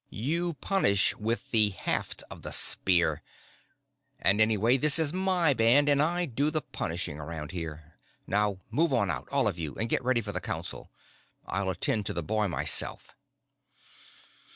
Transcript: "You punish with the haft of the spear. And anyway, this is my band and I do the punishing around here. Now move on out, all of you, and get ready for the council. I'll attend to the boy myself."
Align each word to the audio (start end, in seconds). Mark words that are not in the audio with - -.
"You 0.09 0.53
punish 0.55 1.15
with 1.17 1.51
the 1.51 1.69
haft 1.69 2.23
of 2.31 2.41
the 2.41 2.49
spear. 2.51 3.21
And 4.19 4.41
anyway, 4.41 4.77
this 4.77 4.97
is 4.97 5.13
my 5.13 5.53
band 5.53 5.87
and 5.89 6.01
I 6.01 6.25
do 6.25 6.49
the 6.49 6.63
punishing 6.63 7.19
around 7.19 7.51
here. 7.51 7.97
Now 8.25 8.57
move 8.71 8.93
on 8.93 9.11
out, 9.11 9.27
all 9.31 9.47
of 9.47 9.59
you, 9.59 9.75
and 9.75 9.89
get 9.89 10.03
ready 10.03 10.21
for 10.21 10.31
the 10.31 10.41
council. 10.41 10.89
I'll 11.45 11.69
attend 11.69 12.07
to 12.07 12.13
the 12.13 12.23
boy 12.23 12.47
myself." 12.47 13.13